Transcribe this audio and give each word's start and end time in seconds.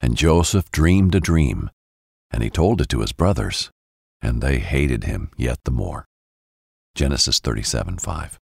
And 0.00 0.16
Joseph 0.16 0.70
dreamed 0.70 1.14
a 1.14 1.20
dream, 1.20 1.70
and 2.30 2.42
he 2.42 2.50
told 2.50 2.80
it 2.80 2.88
to 2.90 3.00
his 3.00 3.12
brothers, 3.12 3.70
and 4.22 4.40
they 4.40 4.58
hated 4.58 5.04
him 5.04 5.30
yet 5.36 5.58
the 5.64 5.70
more. 5.70 6.06
Genesis 6.94 7.38
37 7.38 7.98
5. 7.98 8.38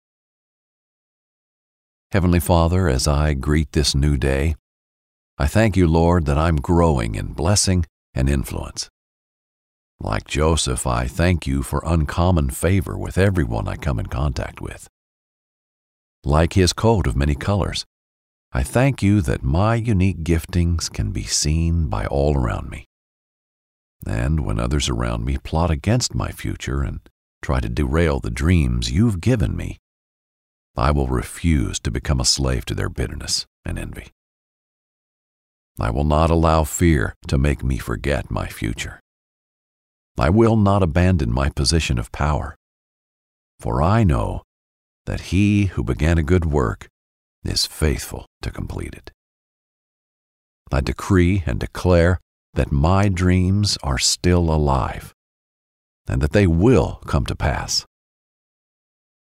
Heavenly 2.11 2.39
Father, 2.39 2.87
as 2.87 3.07
I 3.07 3.33
greet 3.33 3.73
this 3.73 3.93
new 3.93 4.17
day, 4.17 4.55
I 5.37 5.47
thank 5.47 5.75
you, 5.75 5.87
Lord, 5.87 6.25
that 6.25 6.37
I'm 6.37 6.55
growing 6.55 7.15
in 7.15 7.33
blessing 7.33 7.85
and 8.13 8.29
influence. 8.29 8.89
Like 9.99 10.25
Joseph, 10.25 10.87
I 10.87 11.07
thank 11.07 11.45
you 11.45 11.63
for 11.63 11.83
uncommon 11.85 12.51
favor 12.51 12.97
with 12.97 13.17
everyone 13.17 13.67
I 13.67 13.75
come 13.75 13.99
in 13.99 14.05
contact 14.05 14.61
with. 14.61 14.87
Like 16.23 16.53
his 16.53 16.71
coat 16.71 17.07
of 17.07 17.15
many 17.15 17.35
colors, 17.35 17.83
I 18.57 18.63
thank 18.63 19.03
you 19.03 19.21
that 19.21 19.43
my 19.43 19.75
unique 19.75 20.23
giftings 20.23 20.91
can 20.91 21.11
be 21.11 21.21
seen 21.21 21.89
by 21.89 22.07
all 22.07 22.35
around 22.35 22.71
me. 22.71 22.87
And 24.03 24.43
when 24.47 24.59
others 24.59 24.89
around 24.89 25.23
me 25.25 25.37
plot 25.37 25.69
against 25.69 26.15
my 26.15 26.31
future 26.31 26.81
and 26.81 27.01
try 27.43 27.59
to 27.59 27.69
derail 27.69 28.19
the 28.19 28.31
dreams 28.31 28.89
you've 28.89 29.21
given 29.21 29.55
me, 29.55 29.77
I 30.75 30.89
will 30.89 31.05
refuse 31.05 31.79
to 31.81 31.91
become 31.91 32.19
a 32.19 32.25
slave 32.25 32.65
to 32.65 32.73
their 32.73 32.89
bitterness 32.89 33.45
and 33.63 33.77
envy. 33.77 34.07
I 35.79 35.91
will 35.91 36.03
not 36.03 36.31
allow 36.31 36.63
fear 36.63 37.13
to 37.27 37.37
make 37.37 37.63
me 37.63 37.77
forget 37.77 38.31
my 38.31 38.47
future. 38.47 38.99
I 40.17 40.31
will 40.31 40.55
not 40.57 40.81
abandon 40.81 41.31
my 41.31 41.49
position 41.49 41.99
of 41.99 42.11
power, 42.11 42.55
for 43.59 43.83
I 43.83 44.03
know 44.03 44.41
that 45.05 45.29
he 45.29 45.65
who 45.65 45.83
began 45.83 46.17
a 46.17 46.23
good 46.23 46.45
work 46.45 46.87
is 47.47 47.65
faithful 47.65 48.25
to 48.41 48.51
complete 48.51 48.93
it. 48.93 49.11
I 50.71 50.81
decree 50.81 51.43
and 51.45 51.59
declare 51.59 52.19
that 52.53 52.71
my 52.71 53.07
dreams 53.09 53.77
are 53.83 53.97
still 53.97 54.51
alive 54.51 55.13
and 56.07 56.21
that 56.21 56.31
they 56.31 56.47
will 56.47 57.01
come 57.05 57.25
to 57.25 57.35
pass. 57.35 57.85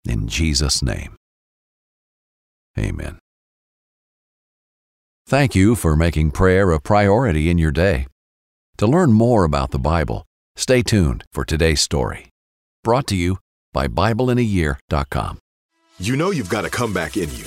In 0.04 0.28
Jesus' 0.28 0.82
name, 0.82 1.16
amen. 2.78 3.18
Thank 5.26 5.56
you 5.56 5.74
for 5.74 5.96
making 5.96 6.30
prayer 6.30 6.70
a 6.70 6.80
priority 6.80 7.50
in 7.50 7.58
your 7.58 7.72
day. 7.72 8.06
To 8.78 8.86
learn 8.86 9.12
more 9.12 9.42
about 9.44 9.72
the 9.72 9.78
Bible, 9.78 10.24
stay 10.54 10.82
tuned 10.82 11.24
for 11.32 11.44
today's 11.44 11.80
story. 11.80 12.28
Brought 12.84 13.08
to 13.08 13.16
you 13.16 13.38
by 13.72 13.88
BibleInAYear.com. 13.88 15.38
You 15.98 16.16
know 16.16 16.30
you've 16.30 16.48
got 16.48 16.64
a 16.64 16.70
comeback 16.70 17.16
in 17.16 17.34
you. 17.34 17.46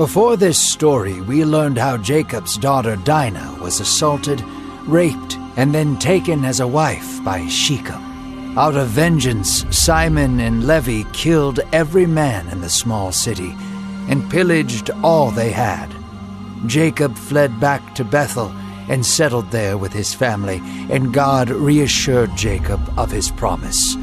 Before 0.00 0.34
this 0.34 0.58
story, 0.58 1.20
we 1.20 1.44
learned 1.44 1.76
how 1.76 1.98
Jacob's 1.98 2.56
daughter 2.56 2.96
Dinah 2.96 3.58
was 3.60 3.80
assaulted, 3.80 4.42
raped, 4.86 5.36
and 5.58 5.74
then 5.74 5.98
taken 5.98 6.42
as 6.46 6.60
a 6.60 6.66
wife 6.66 7.22
by 7.22 7.46
Shechem. 7.48 8.56
Out 8.56 8.76
of 8.76 8.88
vengeance, 8.88 9.66
Simeon 9.68 10.40
and 10.40 10.66
Levi 10.66 11.02
killed 11.12 11.60
every 11.74 12.06
man 12.06 12.48
in 12.48 12.62
the 12.62 12.70
small 12.70 13.12
city 13.12 13.54
and 14.08 14.30
pillaged 14.30 14.88
all 15.04 15.30
they 15.30 15.50
had. 15.50 15.94
Jacob 16.64 17.14
fled 17.14 17.60
back 17.60 17.94
to 17.94 18.02
Bethel 18.02 18.50
and 18.88 19.04
settled 19.04 19.50
there 19.50 19.76
with 19.76 19.92
his 19.92 20.14
family, 20.14 20.62
and 20.88 21.12
God 21.12 21.50
reassured 21.50 22.34
Jacob 22.36 22.80
of 22.98 23.10
his 23.10 23.30
promise. 23.30 23.96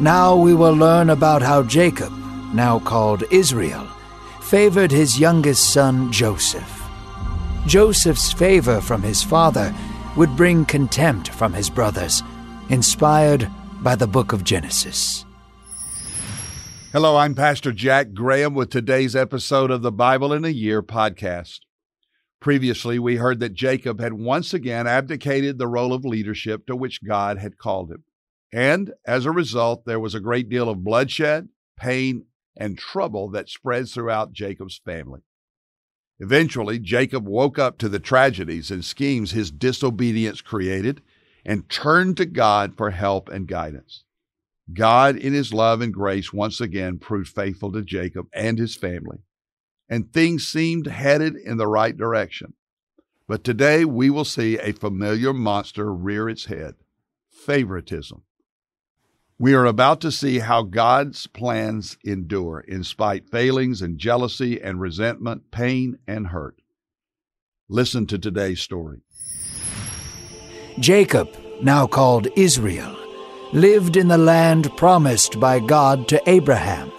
Now 0.00 0.34
we 0.34 0.52
will 0.52 0.74
learn 0.74 1.10
about 1.10 1.42
how 1.42 1.62
Jacob, 1.62 2.12
now 2.52 2.80
called 2.80 3.22
Israel, 3.30 3.86
favored 4.52 4.90
his 4.90 5.18
youngest 5.18 5.72
son 5.72 6.12
Joseph. 6.12 6.82
Joseph's 7.66 8.34
favor 8.34 8.82
from 8.82 9.00
his 9.00 9.22
father 9.22 9.74
would 10.14 10.36
bring 10.36 10.66
contempt 10.66 11.30
from 11.30 11.54
his 11.54 11.70
brothers, 11.70 12.22
inspired 12.68 13.48
by 13.80 13.94
the 13.94 14.06
book 14.06 14.34
of 14.34 14.44
Genesis. 14.44 15.24
Hello, 16.92 17.16
I'm 17.16 17.34
Pastor 17.34 17.72
Jack 17.72 18.12
Graham 18.12 18.52
with 18.52 18.68
today's 18.68 19.16
episode 19.16 19.70
of 19.70 19.80
the 19.80 19.90
Bible 19.90 20.34
in 20.34 20.44
a 20.44 20.50
Year 20.50 20.82
podcast. 20.82 21.60
Previously, 22.38 22.98
we 22.98 23.16
heard 23.16 23.40
that 23.40 23.54
Jacob 23.54 24.00
had 24.00 24.12
once 24.12 24.52
again 24.52 24.86
abdicated 24.86 25.56
the 25.56 25.66
role 25.66 25.94
of 25.94 26.04
leadership 26.04 26.66
to 26.66 26.76
which 26.76 27.02
God 27.02 27.38
had 27.38 27.56
called 27.56 27.90
him. 27.90 28.04
And 28.52 28.92
as 29.06 29.24
a 29.24 29.32
result, 29.32 29.86
there 29.86 29.98
was 29.98 30.14
a 30.14 30.20
great 30.20 30.50
deal 30.50 30.68
of 30.68 30.84
bloodshed, 30.84 31.48
pain, 31.78 32.26
and 32.56 32.78
trouble 32.78 33.28
that 33.30 33.48
spreads 33.48 33.94
throughout 33.94 34.32
Jacob's 34.32 34.80
family. 34.84 35.20
Eventually, 36.18 36.78
Jacob 36.78 37.26
woke 37.26 37.58
up 37.58 37.78
to 37.78 37.88
the 37.88 37.98
tragedies 37.98 38.70
and 38.70 38.84
schemes 38.84 39.32
his 39.32 39.50
disobedience 39.50 40.40
created 40.40 41.02
and 41.44 41.68
turned 41.68 42.16
to 42.18 42.26
God 42.26 42.76
for 42.76 42.90
help 42.90 43.28
and 43.28 43.48
guidance. 43.48 44.04
God, 44.72 45.16
in 45.16 45.32
his 45.32 45.52
love 45.52 45.80
and 45.80 45.92
grace, 45.92 46.32
once 46.32 46.60
again 46.60 46.98
proved 46.98 47.28
faithful 47.28 47.72
to 47.72 47.82
Jacob 47.82 48.28
and 48.32 48.58
his 48.58 48.76
family, 48.76 49.18
and 49.88 50.12
things 50.12 50.46
seemed 50.46 50.86
headed 50.86 51.34
in 51.34 51.56
the 51.56 51.66
right 51.66 51.96
direction. 51.96 52.54
But 53.26 53.42
today 53.42 53.84
we 53.84 54.08
will 54.10 54.24
see 54.24 54.58
a 54.58 54.72
familiar 54.72 55.32
monster 55.32 55.92
rear 55.92 56.28
its 56.28 56.46
head 56.46 56.74
favoritism 57.28 58.22
We 59.38 59.54
are 59.54 59.66
about 59.66 60.00
to 60.02 60.12
see 60.12 60.38
how 60.38 60.62
God's 60.62 61.26
plans 61.26 61.96
endure 62.04 62.60
in 62.60 62.84
spite 62.84 63.28
failings 63.28 63.82
and 63.82 63.98
jealousy 63.98 64.60
and 64.60 64.80
resentment, 64.80 65.50
pain 65.50 65.98
and 66.06 66.28
hurt. 66.28 66.60
Listen 67.68 68.06
to 68.06 68.18
today's 68.18 68.60
story. 68.60 69.00
Jacob, 70.78 71.28
now 71.62 71.86
called 71.86 72.28
Israel, 72.36 72.96
lived 73.52 73.96
in 73.96 74.08
the 74.08 74.18
land 74.18 74.70
promised 74.76 75.40
by 75.40 75.58
God 75.58 76.08
to 76.08 76.30
Abraham. 76.30 76.90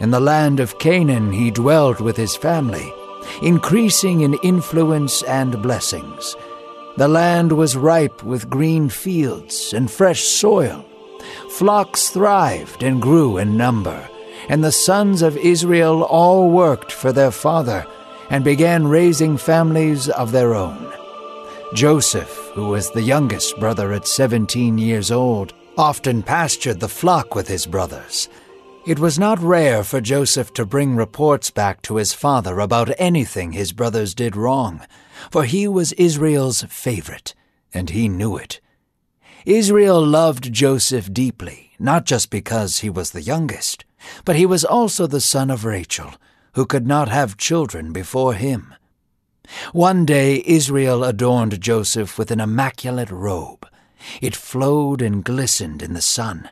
In 0.00 0.10
the 0.10 0.20
land 0.20 0.60
of 0.60 0.78
Canaan 0.78 1.32
he 1.32 1.50
dwelt 1.50 2.00
with 2.00 2.16
his 2.16 2.36
family, 2.36 2.92
increasing 3.42 4.20
in 4.20 4.34
influence 4.42 5.22
and 5.24 5.60
blessings. 5.62 6.36
The 6.96 7.08
land 7.08 7.52
was 7.52 7.76
ripe 7.76 8.22
with 8.22 8.50
green 8.50 8.88
fields 8.88 9.72
and 9.72 9.90
fresh 9.90 10.22
soil. 10.24 10.84
Flocks 11.50 12.10
thrived 12.10 12.82
and 12.82 13.02
grew 13.02 13.38
in 13.38 13.56
number, 13.56 14.08
and 14.48 14.62
the 14.62 14.72
sons 14.72 15.22
of 15.22 15.36
Israel 15.36 16.02
all 16.02 16.50
worked 16.50 16.92
for 16.92 17.12
their 17.12 17.30
father 17.30 17.86
and 18.30 18.44
began 18.44 18.86
raising 18.86 19.36
families 19.36 20.08
of 20.08 20.32
their 20.32 20.54
own. 20.54 20.92
Joseph, 21.74 22.50
who 22.54 22.68
was 22.68 22.90
the 22.90 23.02
youngest 23.02 23.58
brother 23.58 23.92
at 23.92 24.08
seventeen 24.08 24.78
years 24.78 25.10
old, 25.10 25.52
often 25.76 26.22
pastured 26.22 26.80
the 26.80 26.88
flock 26.88 27.34
with 27.34 27.48
his 27.48 27.66
brothers. 27.66 28.28
It 28.86 28.98
was 28.98 29.18
not 29.18 29.38
rare 29.38 29.84
for 29.84 30.00
Joseph 30.00 30.54
to 30.54 30.64
bring 30.64 30.96
reports 30.96 31.50
back 31.50 31.82
to 31.82 31.96
his 31.96 32.14
father 32.14 32.58
about 32.58 32.90
anything 32.98 33.52
his 33.52 33.72
brothers 33.72 34.14
did 34.14 34.34
wrong, 34.34 34.86
for 35.30 35.44
he 35.44 35.68
was 35.68 35.92
Israel's 35.92 36.62
favorite, 36.62 37.34
and 37.74 37.90
he 37.90 38.08
knew 38.08 38.36
it. 38.36 38.60
Israel 39.44 40.04
loved 40.04 40.52
Joseph 40.52 41.12
deeply, 41.12 41.72
not 41.78 42.04
just 42.04 42.30
because 42.30 42.78
he 42.78 42.90
was 42.90 43.10
the 43.10 43.22
youngest, 43.22 43.84
but 44.24 44.36
he 44.36 44.46
was 44.46 44.64
also 44.64 45.06
the 45.06 45.20
son 45.20 45.50
of 45.50 45.64
Rachel, 45.64 46.14
who 46.54 46.66
could 46.66 46.86
not 46.86 47.08
have 47.08 47.36
children 47.36 47.92
before 47.92 48.34
him. 48.34 48.74
One 49.72 50.04
day 50.04 50.42
Israel 50.44 51.04
adorned 51.04 51.60
Joseph 51.60 52.18
with 52.18 52.30
an 52.30 52.40
immaculate 52.40 53.10
robe. 53.10 53.66
It 54.20 54.36
flowed 54.36 55.00
and 55.00 55.24
glistened 55.24 55.82
in 55.82 55.94
the 55.94 56.02
sun. 56.02 56.50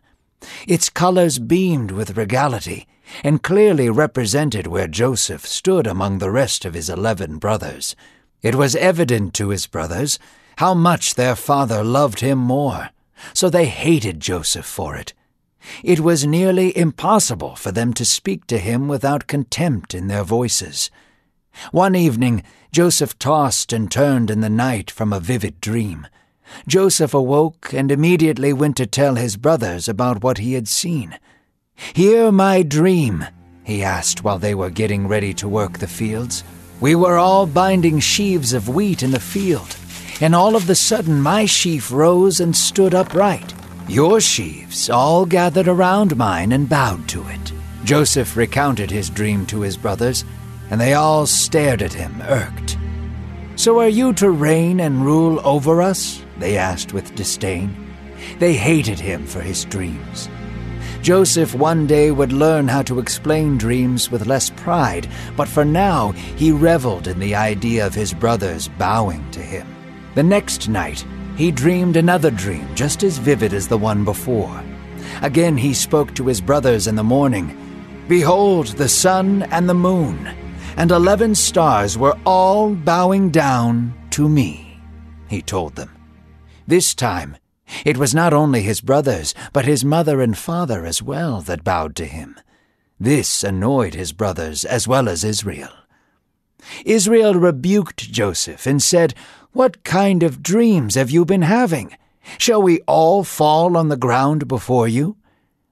Its 0.66 0.88
colors 0.88 1.38
beamed 1.38 1.90
with 1.90 2.16
regality 2.16 2.86
and 3.22 3.42
clearly 3.42 3.90
represented 3.90 4.66
where 4.66 4.88
Joseph 4.88 5.46
stood 5.46 5.86
among 5.86 6.18
the 6.18 6.30
rest 6.30 6.64
of 6.64 6.74
his 6.74 6.88
eleven 6.88 7.38
brothers. 7.38 7.94
It 8.42 8.54
was 8.54 8.76
evident 8.76 9.34
to 9.34 9.48
his 9.48 9.66
brothers 9.66 10.18
how 10.56 10.74
much 10.74 11.14
their 11.14 11.36
father 11.36 11.84
loved 11.84 12.20
him 12.20 12.38
more, 12.38 12.90
so 13.34 13.48
they 13.48 13.66
hated 13.66 14.20
Joseph 14.20 14.66
for 14.66 14.96
it. 14.96 15.12
It 15.82 16.00
was 16.00 16.26
nearly 16.26 16.76
impossible 16.76 17.56
for 17.56 17.72
them 17.72 17.92
to 17.94 18.04
speak 18.04 18.46
to 18.46 18.58
him 18.58 18.88
without 18.88 19.26
contempt 19.26 19.94
in 19.94 20.08
their 20.08 20.22
voices. 20.22 20.90
One 21.72 21.96
evening, 21.96 22.42
Joseph 22.72 23.18
tossed 23.18 23.72
and 23.72 23.90
turned 23.90 24.30
in 24.30 24.40
the 24.40 24.50
night 24.50 24.90
from 24.90 25.12
a 25.12 25.20
vivid 25.20 25.60
dream. 25.60 26.06
Joseph 26.68 27.14
awoke 27.14 27.72
and 27.72 27.90
immediately 27.90 28.52
went 28.52 28.76
to 28.76 28.86
tell 28.86 29.16
his 29.16 29.36
brothers 29.36 29.88
about 29.88 30.22
what 30.22 30.38
he 30.38 30.52
had 30.52 30.68
seen. 30.68 31.18
Hear 31.92 32.30
my 32.30 32.62
dream, 32.62 33.26
he 33.64 33.82
asked 33.82 34.22
while 34.22 34.38
they 34.38 34.54
were 34.54 34.70
getting 34.70 35.08
ready 35.08 35.34
to 35.34 35.48
work 35.48 35.78
the 35.78 35.88
fields. 35.88 36.44
We 36.80 36.94
were 36.94 37.18
all 37.18 37.46
binding 37.46 38.00
sheaves 38.00 38.52
of 38.52 38.68
wheat 38.68 39.02
in 39.02 39.10
the 39.10 39.20
field, 39.20 39.76
and 40.20 40.34
all 40.34 40.56
of 40.56 40.66
the 40.66 40.74
sudden 40.74 41.20
my 41.20 41.44
sheaf 41.44 41.92
rose 41.92 42.40
and 42.40 42.56
stood 42.56 42.94
upright. 42.94 43.54
Your 43.88 44.20
sheaves 44.20 44.90
all 44.90 45.26
gathered 45.26 45.68
around 45.68 46.16
mine 46.16 46.52
and 46.52 46.68
bowed 46.68 47.08
to 47.08 47.26
it. 47.28 47.52
Joseph 47.84 48.36
recounted 48.36 48.90
his 48.90 49.10
dream 49.10 49.46
to 49.46 49.60
his 49.60 49.76
brothers, 49.76 50.24
and 50.70 50.80
they 50.80 50.94
all 50.94 51.26
stared 51.26 51.82
at 51.82 51.92
him, 51.92 52.20
irked. 52.22 52.76
So 53.54 53.78
are 53.80 53.88
you 53.88 54.12
to 54.14 54.30
reign 54.30 54.80
and 54.80 55.04
rule 55.04 55.40
over 55.46 55.80
us? 55.80 56.22
They 56.38 56.58
asked 56.58 56.92
with 56.92 57.14
disdain. 57.14 57.74
They 58.38 58.54
hated 58.54 58.98
him 58.98 59.24
for 59.26 59.40
his 59.40 59.64
dreams. 59.64 60.28
Joseph 61.00 61.54
one 61.54 61.86
day 61.86 62.10
would 62.10 62.32
learn 62.32 62.66
how 62.66 62.82
to 62.82 62.98
explain 62.98 63.56
dreams 63.56 64.10
with 64.10 64.26
less 64.26 64.50
pride, 64.50 65.08
but 65.36 65.46
for 65.46 65.64
now 65.64 66.10
he 66.34 66.50
reveled 66.50 67.06
in 67.06 67.20
the 67.20 67.36
idea 67.36 67.86
of 67.86 67.94
his 67.94 68.12
brothers 68.12 68.66
bowing 68.66 69.24
to 69.30 69.40
him. 69.40 69.75
The 70.16 70.22
next 70.22 70.70
night, 70.70 71.04
he 71.36 71.50
dreamed 71.50 71.98
another 71.98 72.30
dream 72.30 72.74
just 72.74 73.02
as 73.02 73.18
vivid 73.18 73.52
as 73.52 73.68
the 73.68 73.76
one 73.76 74.02
before. 74.02 74.64
Again 75.20 75.58
he 75.58 75.74
spoke 75.74 76.14
to 76.14 76.26
his 76.26 76.40
brothers 76.40 76.86
in 76.86 76.96
the 76.96 77.04
morning 77.04 77.54
Behold, 78.08 78.68
the 78.68 78.88
sun 78.88 79.42
and 79.50 79.68
the 79.68 79.74
moon 79.74 80.26
and 80.78 80.90
eleven 80.90 81.34
stars 81.34 81.98
were 81.98 82.16
all 82.24 82.74
bowing 82.74 83.28
down 83.28 83.92
to 84.10 84.26
me, 84.26 84.80
he 85.28 85.42
told 85.42 85.74
them. 85.74 85.90
This 86.66 86.94
time, 86.94 87.36
it 87.84 87.98
was 87.98 88.14
not 88.14 88.32
only 88.32 88.62
his 88.62 88.80
brothers, 88.80 89.34
but 89.52 89.66
his 89.66 89.84
mother 89.84 90.22
and 90.22 90.36
father 90.36 90.86
as 90.86 91.02
well 91.02 91.42
that 91.42 91.62
bowed 91.62 91.94
to 91.96 92.06
him. 92.06 92.36
This 92.98 93.44
annoyed 93.44 93.92
his 93.92 94.12
brothers 94.12 94.64
as 94.64 94.88
well 94.88 95.10
as 95.10 95.24
Israel. 95.24 95.72
Israel 96.84 97.34
rebuked 97.34 98.10
Joseph 98.10 98.66
and 98.66 98.82
said, 98.82 99.14
What 99.56 99.84
kind 99.84 100.22
of 100.22 100.42
dreams 100.42 100.96
have 100.96 101.10
you 101.10 101.24
been 101.24 101.40
having? 101.40 101.96
Shall 102.36 102.60
we 102.60 102.80
all 102.80 103.24
fall 103.24 103.74
on 103.78 103.88
the 103.88 103.96
ground 103.96 104.48
before 104.48 104.86
you? 104.86 105.16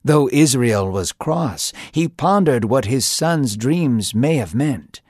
Though 0.03 0.31
Israel 0.33 0.91
was 0.91 1.13
cross, 1.13 1.71
he 1.93 2.09
pondered 2.09 2.65
what 2.65 2.87
his 2.87 3.05
son's 3.05 3.59
dreams 3.59 4.15
may 4.15 4.37
have 4.37 4.55
meant. 4.55 5.03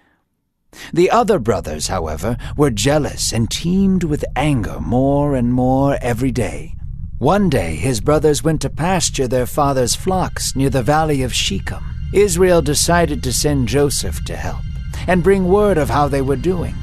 The 0.93 1.09
other 1.09 1.39
brothers, 1.39 1.87
however, 1.87 2.37
were 2.57 2.73
jealous 2.73 3.33
and 3.33 3.49
teemed 3.49 4.03
with 4.03 4.25
anger 4.35 4.81
more 4.81 5.37
and 5.37 5.53
more 5.53 5.97
every 6.03 6.33
day. 6.33 6.75
One 7.19 7.49
day 7.49 7.77
his 7.77 8.01
brothers 8.01 8.43
went 8.43 8.61
to 8.63 8.71
pasture 8.71 9.29
their 9.29 9.47
father's 9.47 9.95
flocks 9.95 10.57
near 10.57 10.69
the 10.69 10.83
valley 10.83 11.23
of 11.23 11.33
Shechem. 11.33 11.85
Israel 12.13 12.61
decided 12.61 13.23
to 13.23 13.33
send 13.33 13.69
Joseph 13.69 14.25
to 14.25 14.35
help 14.35 14.65
and 15.07 15.23
bring 15.23 15.47
word 15.47 15.79
of 15.79 15.91
how 15.91 16.09
they 16.09 16.23
were 16.23 16.35
doing. 16.35 16.75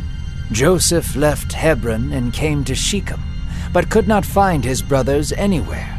Joseph 0.52 1.16
left 1.16 1.54
Hebron 1.54 2.12
and 2.12 2.34
came 2.34 2.64
to 2.66 2.76
Shechem, 2.76 3.22
but 3.72 3.90
could 3.90 4.08
not 4.08 4.26
find 4.26 4.64
his 4.64 4.82
brothers 4.82 5.32
anywhere. 5.34 5.98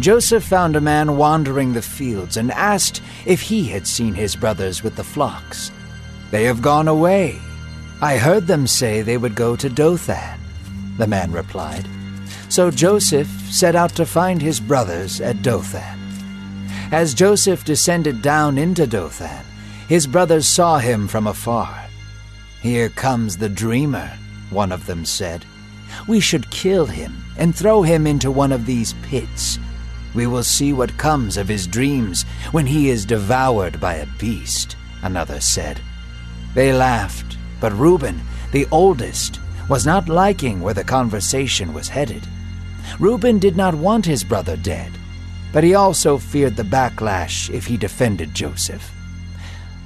Joseph 0.00 0.42
found 0.42 0.74
a 0.74 0.80
man 0.80 1.16
wandering 1.16 1.72
the 1.72 1.82
fields 1.82 2.36
and 2.36 2.50
asked 2.50 3.00
if 3.24 3.40
he 3.40 3.68
had 3.68 3.86
seen 3.86 4.14
his 4.14 4.34
brothers 4.34 4.82
with 4.82 4.96
the 4.96 5.04
flocks. 5.04 5.70
They 6.32 6.44
have 6.44 6.60
gone 6.60 6.88
away. 6.88 7.40
I 8.00 8.16
heard 8.16 8.48
them 8.48 8.66
say 8.66 9.00
they 9.02 9.16
would 9.16 9.36
go 9.36 9.54
to 9.54 9.68
Dothan, 9.68 10.40
the 10.98 11.06
man 11.06 11.30
replied. 11.30 11.86
So 12.48 12.70
Joseph 12.70 13.28
set 13.48 13.76
out 13.76 13.94
to 13.94 14.04
find 14.04 14.42
his 14.42 14.58
brothers 14.58 15.20
at 15.20 15.42
Dothan. 15.42 15.98
As 16.90 17.14
Joseph 17.14 17.64
descended 17.64 18.22
down 18.22 18.58
into 18.58 18.88
Dothan, 18.88 19.44
his 19.88 20.08
brothers 20.08 20.48
saw 20.48 20.78
him 20.78 21.06
from 21.06 21.28
afar. 21.28 21.81
Here 22.62 22.88
comes 22.88 23.36
the 23.36 23.48
dreamer, 23.48 24.10
one 24.50 24.72
of 24.72 24.86
them 24.86 25.04
said. 25.04 25.44
We 26.08 26.20
should 26.20 26.50
kill 26.50 26.86
him 26.86 27.22
and 27.36 27.54
throw 27.54 27.82
him 27.82 28.06
into 28.06 28.30
one 28.30 28.52
of 28.52 28.64
these 28.64 28.94
pits 29.02 29.58
we 30.14 30.26
will 30.26 30.44
see 30.44 30.72
what 30.72 30.96
comes 30.98 31.36
of 31.36 31.48
his 31.48 31.66
dreams 31.66 32.24
when 32.50 32.66
he 32.66 32.90
is 32.90 33.06
devoured 33.06 33.80
by 33.80 33.94
a 33.94 34.06
beast, 34.18 34.76
another 35.02 35.40
said. 35.40 35.80
They 36.54 36.72
laughed, 36.72 37.38
but 37.60 37.72
Reuben, 37.72 38.20
the 38.52 38.66
oldest, 38.70 39.40
was 39.68 39.86
not 39.86 40.08
liking 40.08 40.60
where 40.60 40.74
the 40.74 40.84
conversation 40.84 41.72
was 41.72 41.88
headed. 41.88 42.26
Reuben 42.98 43.38
did 43.38 43.56
not 43.56 43.74
want 43.74 44.04
his 44.04 44.24
brother 44.24 44.56
dead, 44.56 44.92
but 45.52 45.64
he 45.64 45.74
also 45.74 46.18
feared 46.18 46.56
the 46.56 46.62
backlash 46.62 47.48
if 47.50 47.66
he 47.66 47.76
defended 47.76 48.34
Joseph. 48.34 48.92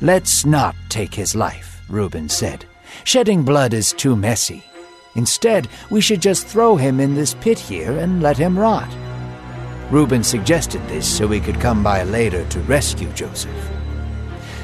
Let's 0.01 0.45
not 0.45 0.75
take 0.89 1.15
his 1.15 1.37
life, 1.37 1.76
Reuben 1.89 2.29
said. 2.29 2.65
Shedding 3.05 3.43
blood 3.43 3.75
is 3.75 3.93
too 3.93 4.17
messy. 4.17 4.65
Instead, 5.15 5.69
we 5.91 6.01
should 6.01 6.21
just 6.21 6.47
throw 6.47 6.77
him 6.77 7.01
in 7.01 7.15
this 7.15 7.35
pit 7.35 7.59
here 7.59 7.99
and 7.99 8.23
let 8.23 8.37
him 8.37 8.59
rot. 8.59 8.89
Reuben 9.91 10.25
suggested 10.25 10.87
this 10.89 11.07
so 11.07 11.29
he 11.29 11.41
could 11.41 11.61
come 11.61 11.83
by 11.83 12.03
later 12.03 12.45
to 12.49 12.61
rescue 12.61 13.09
Joseph. 13.13 13.71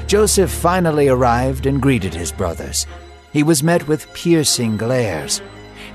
Joseph 0.05 0.51
finally 0.51 1.07
arrived 1.07 1.65
and 1.65 1.81
greeted 1.81 2.13
his 2.13 2.31
brothers. 2.31 2.85
He 3.31 3.41
was 3.41 3.63
met 3.63 3.87
with 3.87 4.13
piercing 4.13 4.77
glares. 4.77 5.41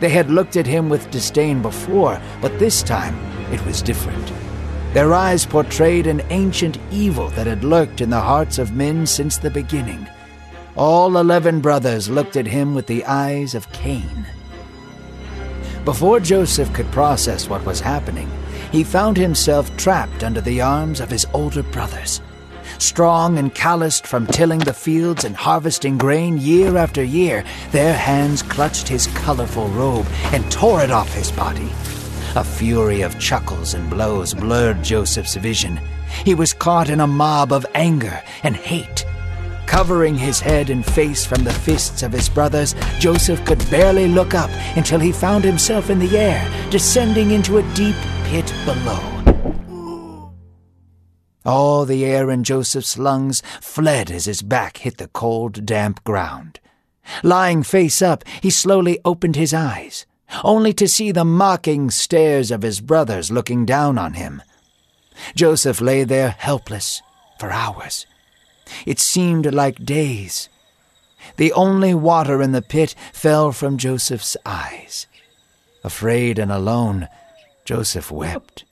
They 0.01 0.09
had 0.09 0.31
looked 0.31 0.57
at 0.57 0.67
him 0.67 0.89
with 0.89 1.11
disdain 1.11 1.63
before, 1.63 2.21
but 2.41 2.59
this 2.59 2.83
time 2.83 3.17
it 3.53 3.65
was 3.65 3.83
different. 3.83 4.33
Their 4.95 5.13
eyes 5.13 5.45
portrayed 5.45 6.07
an 6.07 6.23
ancient 6.31 6.79
evil 6.91 7.29
that 7.31 7.47
had 7.47 7.63
lurked 7.63 8.01
in 8.01 8.11
the 8.11 8.21
hearts 8.21 8.59
of 8.59 8.75
men 8.75 9.07
since 9.07 9.37
the 9.37 9.51
beginning. 9.51 10.09
All 10.79 11.19
eleven 11.19 11.61
brothers 11.61 12.09
looked 12.09 12.37
at 12.37 12.47
him 12.47 12.73
with 12.73 12.87
the 12.87 13.05
eyes 13.05 13.57
of 13.57 13.73
Cain. 13.73 14.27
Before 15.85 16.21
Joseph 16.21 16.73
could 16.73 16.89
process 16.93 17.49
what 17.49 17.67
was 17.67 17.81
happening, 17.81 18.31
he 18.71 18.85
found 18.85 19.17
himself 19.17 19.77
trapped 19.77 20.23
under 20.23 20.41
the 20.41 20.61
arms 20.61 21.01
of 21.01 21.11
his 21.11 21.27
older 21.33 21.65
brothers. 21.65 22.21
Strong 22.79 23.39
and 23.39 23.53
calloused 23.53 24.07
from 24.07 24.29
tilling 24.29 24.61
the 24.61 24.73
fields 24.73 25.25
and 25.25 25.35
harvesting 25.35 25.99
grain 25.99 26.39
year 26.39 26.77
after 26.77 27.03
year, 27.03 27.43
their 27.73 27.95
hands 27.95 28.45
clutched 28.45 28.87
his 28.87 29.09
colorful 29.09 29.67
robe 29.71 30.07
and 30.33 30.49
tore 30.53 30.81
it 30.81 30.93
off 30.93 31.13
his 31.13 31.33
body. 31.33 31.73
A 32.37 32.45
fury 32.45 33.01
of 33.01 33.19
chuckles 33.19 33.75
and 33.75 33.91
blows 33.91 34.33
blurred 34.33 34.85
Joseph's 34.85 35.35
vision. 35.35 35.81
He 36.25 36.37
was 36.37 36.53
caught 36.53 36.89
in 36.89 37.01
a 37.01 37.07
mob 37.09 37.53
of 37.53 37.67
anger 37.75 38.23
and 38.45 38.55
hate. 38.55 39.05
Covering 39.79 40.19
his 40.19 40.41
head 40.41 40.71
and 40.71 40.85
face 40.85 41.25
from 41.25 41.45
the 41.45 41.53
fists 41.53 42.03
of 42.03 42.11
his 42.11 42.29
brothers, 42.29 42.75
Joseph 42.99 43.45
could 43.45 43.65
barely 43.71 44.09
look 44.09 44.35
up 44.35 44.51
until 44.77 44.99
he 44.99 45.13
found 45.13 45.45
himself 45.45 45.89
in 45.89 46.01
the 46.01 46.19
air, 46.19 46.51
descending 46.69 47.31
into 47.31 47.59
a 47.59 47.75
deep 47.75 47.95
pit 48.25 48.53
below. 48.65 48.99
All 51.45 51.85
the 51.85 52.05
air 52.05 52.29
in 52.29 52.43
Joseph's 52.43 52.99
lungs 52.99 53.41
fled 53.61 54.11
as 54.11 54.25
his 54.25 54.43
back 54.43 54.79
hit 54.79 54.97
the 54.97 55.07
cold, 55.07 55.65
damp 55.65 56.03
ground. 56.03 56.59
Lying 57.23 57.63
face 57.63 58.03
up, 58.03 58.25
he 58.43 58.51
slowly 58.51 58.99
opened 59.05 59.37
his 59.37 59.55
eyes, 59.55 60.07
only 60.43 60.73
to 60.73 60.89
see 60.89 61.13
the 61.13 61.25
mocking 61.25 61.89
stares 61.93 62.51
of 62.51 62.63
his 62.63 62.81
brothers 62.81 63.31
looking 63.31 63.65
down 63.65 63.97
on 63.97 64.15
him. 64.15 64.43
Joseph 65.37 65.81
lay 65.81 66.03
there 66.03 66.31
helpless 66.31 67.01
for 67.39 67.53
hours. 67.53 68.07
It 68.87 69.01
seemed 69.01 69.53
like 69.53 69.85
days. 69.85 70.49
The 71.37 71.53
only 71.53 71.95
water 71.95 72.43
in 72.43 72.53
the 72.53 72.63
pit 72.63 72.95
fell 73.13 73.53
from 73.53 73.79
Joseph's 73.79 74.37
eyes. 74.47 75.07
Afraid 75.85 76.39
and 76.39 76.51
alone, 76.51 77.09
Joseph 77.65 78.11
wept. 78.11 78.65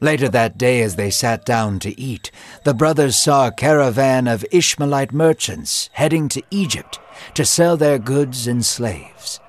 Later 0.00 0.30
that 0.30 0.56
day, 0.56 0.80
as 0.80 0.96
they 0.96 1.10
sat 1.10 1.44
down 1.44 1.78
to 1.80 1.98
eat, 2.00 2.30
the 2.64 2.72
brothers 2.72 3.16
saw 3.16 3.46
a 3.48 3.52
caravan 3.52 4.26
of 4.26 4.46
Ishmaelite 4.50 5.12
merchants 5.12 5.90
heading 5.92 6.28
to 6.30 6.42
Egypt 6.50 6.98
to 7.34 7.44
sell 7.44 7.76
their 7.76 7.98
goods 7.98 8.46
and 8.46 8.64
slaves. 8.64 9.40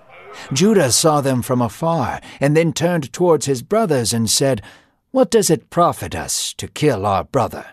Judah 0.51 0.91
saw 0.91 1.21
them 1.21 1.41
from 1.41 1.61
afar 1.61 2.19
and 2.41 2.57
then 2.57 2.73
turned 2.73 3.13
towards 3.13 3.45
his 3.45 3.61
brothers 3.61 4.11
and 4.11 4.29
said, 4.29 4.61
What 5.11 5.31
does 5.31 5.50
it 5.50 5.69
profit 5.69 6.15
us 6.15 6.53
to 6.55 6.67
kill 6.67 7.05
our 7.05 7.23
brother? 7.23 7.67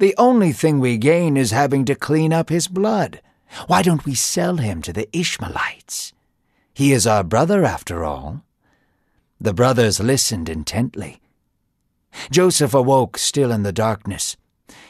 The 0.00 0.14
only 0.16 0.52
thing 0.52 0.80
we 0.80 0.96
gain 0.96 1.36
is 1.36 1.50
having 1.50 1.84
to 1.84 1.94
clean 1.94 2.32
up 2.32 2.48
his 2.48 2.68
blood. 2.68 3.20
Why 3.66 3.82
don't 3.82 4.06
we 4.06 4.14
sell 4.14 4.56
him 4.56 4.80
to 4.80 4.94
the 4.94 5.14
Ishmaelites? 5.14 6.14
He 6.72 6.94
is 6.94 7.06
our 7.06 7.22
brother, 7.22 7.66
after 7.66 8.02
all. 8.02 8.42
The 9.38 9.52
brothers 9.52 10.00
listened 10.00 10.48
intently. 10.48 11.20
Joseph 12.30 12.72
awoke 12.72 13.18
still 13.18 13.52
in 13.52 13.62
the 13.62 13.74
darkness. 13.74 14.38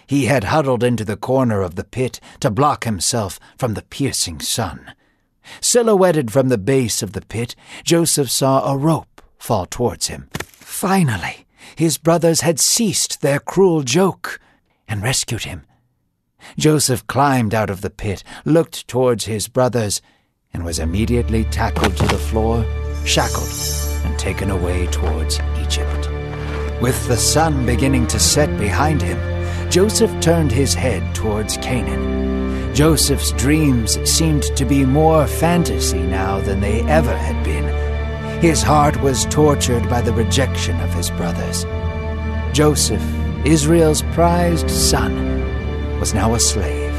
He 0.07 0.27
had 0.27 0.45
huddled 0.45 0.85
into 0.85 1.05
the 1.05 1.17
corner 1.17 1.61
of 1.61 1.75
the 1.75 1.83
pit 1.83 2.21
to 2.39 2.49
block 2.49 2.85
himself 2.85 3.41
from 3.59 3.75
the 3.75 3.83
piercing 3.83 4.39
sun. 4.39 4.95
Silhouetted 5.61 6.31
from 6.31 6.51
the 6.51 6.59
base 6.59 7.03
of 7.03 7.15
the 7.15 7.23
pit, 7.23 7.57
Joseph 7.83 8.31
saw 8.31 8.65
a 8.65 8.77
rope 8.77 9.21
fall 9.39 9.67
towards 9.67 10.07
him. 10.07 10.29
Finally, 10.35 11.47
his 11.75 11.99
brothers 11.99 12.43
had 12.43 12.61
ceased 12.61 13.23
their 13.23 13.41
cruel 13.41 13.83
joke 13.83 14.39
and 14.91 15.03
rescued 15.03 15.45
him. 15.45 15.65
Joseph 16.59 17.07
climbed 17.07 17.55
out 17.55 17.71
of 17.71 17.81
the 17.81 17.91
pit, 17.91 18.25
looked 18.45 18.87
towards 18.89 19.25
his 19.25 19.49
brothers, 19.49 20.03
and 20.53 20.65
was 20.65 20.79
immediately 20.79 21.45
tackled 21.45 21.97
to 21.97 22.07
the 22.09 22.19
floor, 22.19 22.67
shackled, 23.05 23.49
and 24.05 24.19
taken 24.19 24.51
away 24.51 24.87
towards 24.89 25.39
Egypt. 25.61 26.11
With 26.83 27.07
the 27.09 27.17
sun 27.17 27.65
beginning 27.65 28.07
to 28.09 28.19
set 28.19 28.59
behind 28.59 29.01
him, 29.01 29.19
Joseph 29.71 30.19
turned 30.21 30.51
his 30.51 30.75
head 30.75 31.15
towards 31.15 31.57
Canaan. 31.59 32.75
Joseph's 32.75 33.33
dreams 33.33 33.99
seemed 34.11 34.45
to 34.57 34.65
be 34.65 34.85
more 34.85 35.27
fantasy 35.27 36.03
now 36.03 36.41
than 36.41 36.61
they 36.61 36.81
ever 36.83 37.17
had 37.17 37.45
been. 37.45 37.69
His 38.41 38.63
heart 38.63 39.01
was 39.03 39.27
tortured 39.27 39.89
by 39.89 40.01
the 40.01 40.15
rejection 40.15 40.81
of 40.81 40.93
his 40.95 41.11
brothers. 41.11 41.65
Joseph 42.53 43.03
Israel's 43.45 44.03
prized 44.13 44.71
son, 44.71 45.99
was 45.99 46.13
now 46.13 46.35
a 46.35 46.41
slave. 46.41 46.95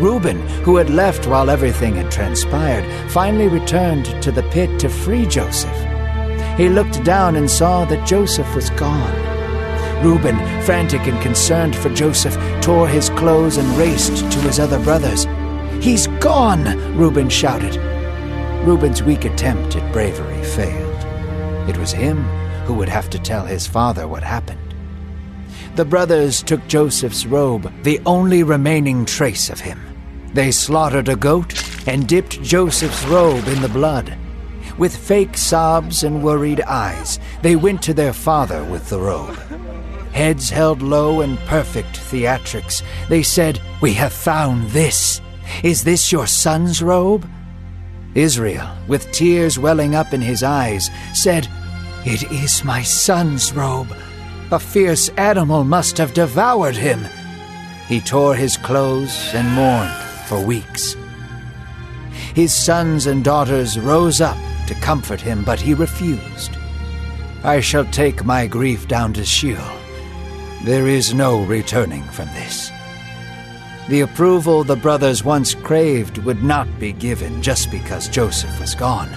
Reuben, 0.00 0.40
who 0.62 0.76
had 0.76 0.90
left 0.90 1.26
while 1.26 1.50
everything 1.50 1.96
had 1.96 2.10
transpired, 2.10 2.84
finally 3.10 3.48
returned 3.48 4.06
to 4.22 4.30
the 4.30 4.44
pit 4.44 4.78
to 4.80 4.88
free 4.88 5.26
Joseph. 5.26 5.76
He 6.56 6.68
looked 6.68 7.02
down 7.02 7.34
and 7.34 7.50
saw 7.50 7.84
that 7.86 8.06
Joseph 8.06 8.54
was 8.54 8.70
gone. 8.70 9.12
Reuben, 10.04 10.36
frantic 10.62 11.00
and 11.06 11.20
concerned 11.20 11.74
for 11.74 11.88
Joseph, 11.90 12.36
tore 12.60 12.86
his 12.86 13.10
clothes 13.10 13.56
and 13.56 13.66
raced 13.76 14.30
to 14.32 14.38
his 14.40 14.60
other 14.60 14.78
brothers. 14.84 15.26
He's 15.82 16.06
gone! 16.20 16.64
Reuben 16.96 17.28
shouted. 17.28 17.76
Reuben's 18.64 19.02
weak 19.02 19.24
attempt 19.24 19.74
at 19.74 19.92
bravery 19.92 20.44
failed. 20.44 21.68
It 21.68 21.76
was 21.76 21.90
him 21.90 22.22
who 22.66 22.74
would 22.74 22.88
have 22.88 23.10
to 23.10 23.18
tell 23.18 23.44
his 23.44 23.66
father 23.66 24.06
what 24.06 24.22
happened. 24.22 24.63
The 25.74 25.84
brothers 25.84 26.40
took 26.40 26.64
Joseph's 26.68 27.26
robe, 27.26 27.72
the 27.82 28.00
only 28.06 28.44
remaining 28.44 29.04
trace 29.04 29.50
of 29.50 29.58
him. 29.58 29.80
They 30.32 30.52
slaughtered 30.52 31.08
a 31.08 31.16
goat 31.16 31.52
and 31.88 32.06
dipped 32.06 32.40
Joseph's 32.42 33.04
robe 33.06 33.48
in 33.48 33.60
the 33.60 33.68
blood. 33.68 34.16
With 34.78 34.96
fake 34.96 35.36
sobs 35.36 36.04
and 36.04 36.22
worried 36.22 36.60
eyes, 36.60 37.18
they 37.42 37.56
went 37.56 37.82
to 37.82 37.94
their 37.94 38.12
father 38.12 38.64
with 38.64 38.88
the 38.88 39.00
robe. 39.00 39.36
Heads 40.12 40.48
held 40.48 40.80
low 40.80 41.22
in 41.22 41.36
perfect 41.38 41.96
theatrics, 41.96 42.82
they 43.08 43.24
said, 43.24 43.60
We 43.82 43.94
have 43.94 44.12
found 44.12 44.70
this. 44.70 45.20
Is 45.64 45.82
this 45.82 46.12
your 46.12 46.28
son's 46.28 46.82
robe? 46.82 47.28
Israel, 48.14 48.68
with 48.86 49.10
tears 49.10 49.58
welling 49.58 49.96
up 49.96 50.12
in 50.12 50.20
his 50.20 50.44
eyes, 50.44 50.88
said, 51.12 51.48
It 52.04 52.22
is 52.30 52.64
my 52.64 52.82
son's 52.84 53.52
robe. 53.52 53.92
A 54.52 54.58
fierce 54.58 55.08
animal 55.10 55.64
must 55.64 55.96
have 55.98 56.14
devoured 56.14 56.76
him. 56.76 57.04
He 57.88 58.00
tore 58.00 58.34
his 58.34 58.56
clothes 58.56 59.34
and 59.34 59.48
mourned 59.50 59.92
for 60.26 60.40
weeks. 60.40 60.96
His 62.34 62.54
sons 62.54 63.06
and 63.06 63.24
daughters 63.24 63.78
rose 63.78 64.20
up 64.20 64.36
to 64.66 64.74
comfort 64.76 65.20
him, 65.20 65.44
but 65.44 65.60
he 65.60 65.74
refused. 65.74 66.56
I 67.42 67.60
shall 67.60 67.84
take 67.86 68.24
my 68.24 68.46
grief 68.46 68.88
down 68.88 69.12
to 69.14 69.24
Sheol. 69.24 69.60
There 70.64 70.88
is 70.88 71.14
no 71.14 71.42
returning 71.44 72.04
from 72.04 72.26
this. 72.28 72.70
The 73.88 74.00
approval 74.00 74.64
the 74.64 74.76
brothers 74.76 75.24
once 75.24 75.54
craved 75.54 76.18
would 76.18 76.42
not 76.42 76.66
be 76.80 76.92
given 76.92 77.42
just 77.42 77.70
because 77.70 78.08
Joseph 78.08 78.58
was 78.58 78.74
gone. 78.74 79.10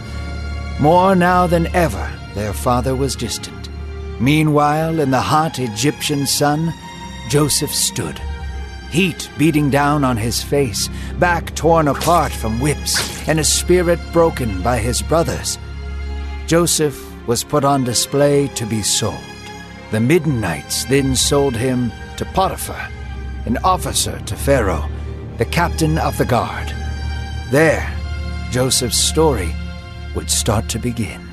More 0.79 1.15
now 1.15 1.48
than 1.48 1.67
ever, 1.67 2.12
their 2.36 2.53
father 2.53 2.96
was 2.96 3.15
distant. 3.15 3.57
Meanwhile, 4.20 5.00
in 5.00 5.12
the 5.12 5.22
hot 5.22 5.60
Egyptian 5.60 6.26
sun, 6.26 6.74
Joseph 7.30 7.74
stood, 7.74 8.20
heat 8.90 9.30
beating 9.38 9.70
down 9.70 10.04
on 10.04 10.18
his 10.18 10.42
face, 10.42 10.90
back 11.20 11.54
torn 11.56 11.88
apart 11.88 12.32
from 12.32 12.60
whips, 12.60 13.28
and 13.28 13.40
a 13.40 13.44
spirit 13.44 14.00
broken 14.14 14.62
by 14.64 14.80
his 14.80 15.02
brothers. 15.02 15.58
Joseph 16.48 16.98
was 17.28 17.44
put 17.44 17.64
on 17.64 17.84
display 17.84 18.48
to 18.56 18.66
be 18.66 18.82
sold. 18.82 19.20
The 19.92 20.00
Midianites 20.00 20.86
then 20.86 21.16
sold 21.16 21.56
him 21.56 21.92
to 22.16 22.26
Potiphar, 22.26 22.90
an 23.46 23.58
officer 23.64 24.20
to 24.20 24.36
Pharaoh, 24.36 24.90
the 25.38 25.46
captain 25.46 25.98
of 25.98 26.18
the 26.18 26.26
guard. 26.26 26.74
There, 27.52 27.88
Joseph's 28.50 28.98
story 28.98 29.54
would 30.16 30.32
start 30.32 30.70
to 30.70 30.80
begin. 30.80 31.26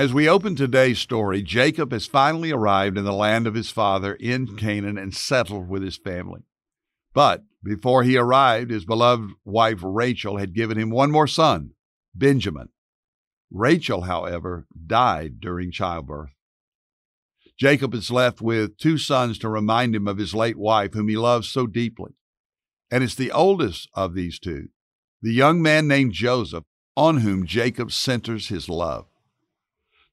As 0.00 0.14
we 0.14 0.26
open 0.26 0.56
today's 0.56 0.98
story, 0.98 1.42
Jacob 1.42 1.92
has 1.92 2.06
finally 2.06 2.50
arrived 2.50 2.96
in 2.96 3.04
the 3.04 3.12
land 3.12 3.46
of 3.46 3.52
his 3.52 3.70
father 3.70 4.14
in 4.14 4.56
Canaan 4.56 4.96
and 4.96 5.14
settled 5.14 5.68
with 5.68 5.82
his 5.82 5.98
family. 5.98 6.40
But 7.12 7.44
before 7.62 8.02
he 8.02 8.16
arrived, 8.16 8.70
his 8.70 8.86
beloved 8.86 9.30
wife 9.44 9.80
Rachel 9.82 10.38
had 10.38 10.54
given 10.54 10.78
him 10.78 10.88
one 10.88 11.10
more 11.10 11.26
son, 11.26 11.72
Benjamin. 12.14 12.70
Rachel, 13.50 14.04
however, 14.04 14.66
died 14.86 15.38
during 15.38 15.70
childbirth. 15.70 16.30
Jacob 17.58 17.92
is 17.92 18.10
left 18.10 18.40
with 18.40 18.78
two 18.78 18.96
sons 18.96 19.36
to 19.40 19.50
remind 19.50 19.94
him 19.94 20.08
of 20.08 20.16
his 20.16 20.32
late 20.32 20.56
wife, 20.56 20.94
whom 20.94 21.08
he 21.08 21.16
loves 21.18 21.46
so 21.46 21.66
deeply. 21.66 22.12
And 22.90 23.04
it's 23.04 23.16
the 23.16 23.32
oldest 23.32 23.86
of 23.92 24.14
these 24.14 24.38
two, 24.38 24.68
the 25.20 25.34
young 25.34 25.60
man 25.60 25.86
named 25.86 26.14
Joseph, 26.14 26.64
on 26.96 27.18
whom 27.18 27.44
Jacob 27.44 27.92
centers 27.92 28.48
his 28.48 28.66
love. 28.66 29.09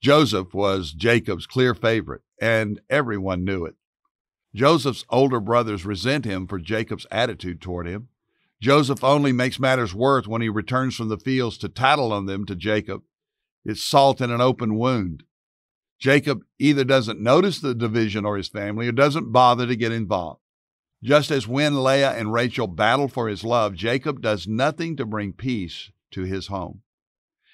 Joseph 0.01 0.53
was 0.53 0.91
Jacob's 0.91 1.45
clear 1.45 1.73
favorite, 1.73 2.21
and 2.39 2.79
everyone 2.89 3.43
knew 3.43 3.65
it. 3.65 3.75
Joseph's 4.53 5.05
older 5.09 5.39
brothers 5.39 5.85
resent 5.85 6.25
him 6.25 6.47
for 6.47 6.59
Jacob's 6.59 7.05
attitude 7.11 7.61
toward 7.61 7.87
him. 7.87 8.09
Joseph 8.61 9.03
only 9.03 9.31
makes 9.31 9.59
matters 9.59 9.93
worse 9.93 10.27
when 10.27 10.41
he 10.41 10.49
returns 10.49 10.95
from 10.95 11.09
the 11.09 11.17
fields 11.17 11.57
to 11.59 11.69
tattle 11.69 12.11
on 12.11 12.25
them 12.25 12.45
to 12.45 12.55
Jacob. 12.55 13.03
It's 13.65 13.83
salt 13.83 14.21
in 14.21 14.31
an 14.31 14.41
open 14.41 14.75
wound. 14.75 15.23
Jacob 15.99 16.43
either 16.59 16.83
doesn't 16.83 17.19
notice 17.19 17.59
the 17.59 17.75
division 17.75 18.25
or 18.25 18.37
his 18.37 18.47
family 18.47 18.87
or 18.87 18.91
doesn't 18.91 19.31
bother 19.31 19.67
to 19.67 19.75
get 19.75 19.91
involved. 19.91 20.41
Just 21.03 21.29
as 21.29 21.47
when 21.47 21.83
Leah 21.83 22.13
and 22.13 22.33
Rachel 22.33 22.67
battle 22.67 23.07
for 23.07 23.27
his 23.27 23.43
love, 23.43 23.75
Jacob 23.75 24.21
does 24.21 24.47
nothing 24.47 24.95
to 24.97 25.05
bring 25.05 25.33
peace 25.33 25.91
to 26.11 26.23
his 26.23 26.47
home. 26.47 26.81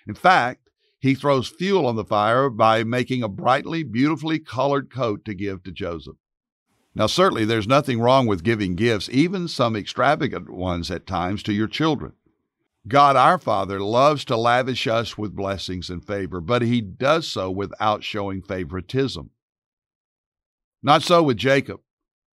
In 0.08 0.16
fact, 0.16 0.63
he 1.04 1.14
throws 1.14 1.50
fuel 1.50 1.86
on 1.86 1.98
the 1.98 2.06
fire 2.06 2.50
by 2.50 2.82
making 2.82 3.22
a 3.22 3.28
brightly, 3.28 3.84
beautifully 3.84 4.40
colored 4.40 4.90
coat 4.90 5.26
to 5.26 5.34
give 5.34 5.62
to 5.62 5.70
Joseph. 5.70 6.16
Now, 6.96 7.08
certainly 7.08 7.44
there's 7.44 7.68
nothing 7.68 8.00
wrong 8.00 8.26
with 8.26 8.42
giving 8.42 8.76
gifts, 8.76 9.10
even 9.12 9.50
some 9.50 9.76
extravagant 9.76 10.50
ones 10.50 10.90
at 10.90 11.06
times, 11.06 11.44
to 11.44 11.52
your 11.52 11.68
children. 11.68 12.14
God 12.88 13.18
our 13.18 13.38
Father 13.38 13.82
loves 13.82 14.24
to 14.26 14.38
lavish 14.38 14.88
us 14.88 15.18
with 15.18 15.36
blessings 15.36 15.90
and 15.90 16.08
favor, 16.08 16.40
but 16.40 16.62
he 16.62 16.80
does 16.80 17.28
so 17.28 17.52
without 17.52 18.06
showing 18.06 18.42
favoritism. 18.42 19.32
Not 20.82 21.04
so 21.04 21.22
with 21.22 21.36
Jacob. 21.36 21.82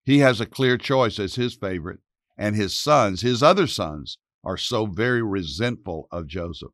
He 0.04 0.20
has 0.20 0.40
a 0.40 0.46
clear 0.46 0.78
choice 0.78 1.18
as 1.18 1.34
his 1.34 1.56
favorite, 1.56 1.98
and 2.38 2.54
his 2.54 2.78
sons, 2.78 3.22
his 3.22 3.42
other 3.42 3.66
sons, 3.66 4.18
are 4.44 4.56
so 4.56 4.86
very 4.86 5.24
resentful 5.24 6.06
of 6.12 6.28
Joseph. 6.28 6.70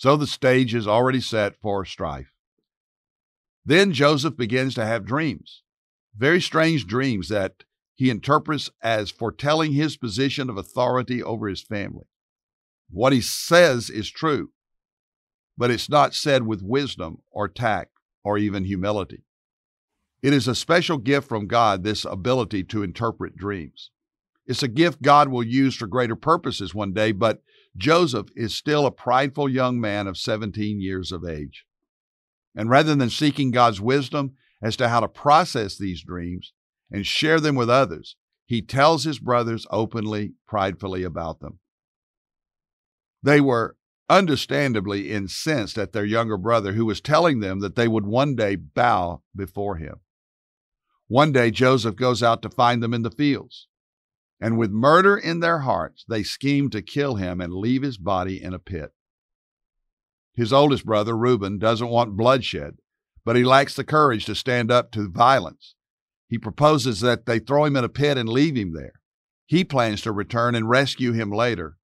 So 0.00 0.16
the 0.16 0.26
stage 0.26 0.74
is 0.74 0.88
already 0.88 1.20
set 1.20 1.60
for 1.60 1.84
strife. 1.84 2.32
Then 3.66 3.92
Joseph 3.92 4.34
begins 4.34 4.74
to 4.76 4.86
have 4.86 5.04
dreams, 5.04 5.62
very 6.16 6.40
strange 6.40 6.86
dreams 6.86 7.28
that 7.28 7.64
he 7.94 8.08
interprets 8.08 8.70
as 8.82 9.10
foretelling 9.10 9.72
his 9.72 9.98
position 9.98 10.48
of 10.48 10.56
authority 10.56 11.22
over 11.22 11.48
his 11.48 11.62
family. 11.62 12.06
What 12.88 13.12
he 13.12 13.20
says 13.20 13.90
is 13.90 14.08
true, 14.10 14.52
but 15.58 15.70
it's 15.70 15.90
not 15.90 16.14
said 16.14 16.46
with 16.46 16.62
wisdom 16.62 17.18
or 17.30 17.46
tact 17.46 17.90
or 18.24 18.38
even 18.38 18.64
humility. 18.64 19.24
It 20.22 20.32
is 20.32 20.48
a 20.48 20.54
special 20.54 20.96
gift 20.96 21.28
from 21.28 21.46
God, 21.46 21.84
this 21.84 22.06
ability 22.06 22.64
to 22.64 22.82
interpret 22.82 23.36
dreams. 23.36 23.90
It's 24.50 24.64
a 24.64 24.68
gift 24.68 25.00
God 25.00 25.28
will 25.28 25.44
use 25.44 25.76
for 25.76 25.86
greater 25.86 26.16
purposes 26.16 26.74
one 26.74 26.92
day, 26.92 27.12
but 27.12 27.40
Joseph 27.76 28.30
is 28.34 28.52
still 28.52 28.84
a 28.84 28.90
prideful 28.90 29.48
young 29.48 29.80
man 29.80 30.08
of 30.08 30.18
17 30.18 30.80
years 30.80 31.12
of 31.12 31.24
age. 31.24 31.66
And 32.56 32.68
rather 32.68 32.96
than 32.96 33.10
seeking 33.10 33.52
God's 33.52 33.80
wisdom 33.80 34.32
as 34.60 34.76
to 34.78 34.88
how 34.88 34.98
to 34.98 35.06
process 35.06 35.78
these 35.78 36.02
dreams 36.02 36.52
and 36.90 37.06
share 37.06 37.38
them 37.38 37.54
with 37.54 37.70
others, 37.70 38.16
he 38.44 38.60
tells 38.60 39.04
his 39.04 39.20
brothers 39.20 39.68
openly, 39.70 40.32
pridefully 40.48 41.04
about 41.04 41.38
them. 41.38 41.60
They 43.22 43.40
were 43.40 43.76
understandably 44.08 45.12
incensed 45.12 45.78
at 45.78 45.92
their 45.92 46.04
younger 46.04 46.36
brother, 46.36 46.72
who 46.72 46.86
was 46.86 47.00
telling 47.00 47.38
them 47.38 47.60
that 47.60 47.76
they 47.76 47.86
would 47.86 48.04
one 48.04 48.34
day 48.34 48.56
bow 48.56 49.22
before 49.32 49.76
him. 49.76 50.00
One 51.06 51.30
day, 51.30 51.52
Joseph 51.52 51.94
goes 51.94 52.20
out 52.20 52.42
to 52.42 52.50
find 52.50 52.82
them 52.82 52.92
in 52.92 53.02
the 53.02 53.12
fields, 53.12 53.68
and 54.40 54.56
with 54.56 54.70
murder 54.70 55.16
in 55.16 55.40
their 55.40 55.60
hearts, 55.60 56.04
they 56.08 56.22
scheme 56.22 56.70
to 56.70 56.82
kill 56.82 57.16
him 57.16 57.40
and 57.40 57.52
leave 57.52 57.82
his 57.82 57.98
body 57.98 58.42
in 58.42 58.54
a 58.54 58.58
pit. 58.58 58.92
His 60.34 60.52
oldest 60.52 60.86
brother, 60.86 61.16
Reuben, 61.16 61.58
doesn't 61.58 61.88
want 61.88 62.16
bloodshed, 62.16 62.76
but 63.24 63.36
he 63.36 63.44
lacks 63.44 63.74
the 63.74 63.84
courage 63.84 64.24
to 64.26 64.34
stand 64.34 64.70
up 64.70 64.90
to 64.92 65.10
violence. 65.10 65.74
He 66.28 66.38
proposes 66.38 67.00
that 67.00 67.26
they 67.26 67.38
throw 67.38 67.64
him 67.64 67.76
in 67.76 67.84
a 67.84 67.88
pit 67.88 68.16
and 68.16 68.28
leave 68.28 68.56
him 68.56 68.72
there. 68.72 68.94
He 69.46 69.64
plans 69.64 70.00
to 70.02 70.12
return 70.12 70.54
and 70.54 70.70
rescue 70.70 71.12
him 71.12 71.30
later, 71.30 71.76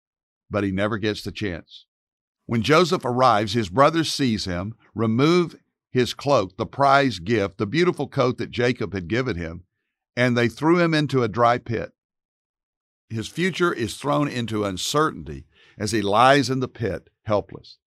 but 0.49 0.63
he 0.63 0.71
never 0.71 0.97
gets 0.97 1.21
the 1.21 1.31
chance. 1.31 1.85
When 2.45 2.61
Joseph 2.61 3.03
arrives, 3.03 3.53
his 3.53 3.69
brothers 3.69 4.11
seize 4.11 4.45
him, 4.45 4.73
remove 4.95 5.57
his 5.91 6.13
cloak, 6.13 6.55
the 6.57 6.65
prize 6.65 7.19
gift, 7.19 7.57
the 7.57 7.67
beautiful 7.67 8.07
coat 8.07 8.37
that 8.37 8.51
Jacob 8.51 8.93
had 8.93 9.09
given 9.09 9.35
him, 9.35 9.65
and 10.15 10.37
they 10.37 10.47
threw 10.47 10.79
him 10.79 10.93
into 10.93 11.23
a 11.23 11.27
dry 11.27 11.57
pit. 11.57 11.91
His 13.09 13.27
future 13.27 13.73
is 13.73 13.95
thrown 13.95 14.27
into 14.27 14.65
uncertainty 14.65 15.45
as 15.77 15.91
he 15.91 16.01
lies 16.01 16.49
in 16.49 16.59
the 16.59 16.67
pit, 16.67 17.09
helpless. 17.23 17.77